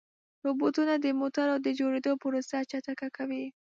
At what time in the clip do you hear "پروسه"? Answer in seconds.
2.21-2.57